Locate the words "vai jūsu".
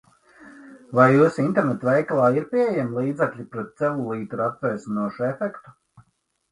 0.99-1.43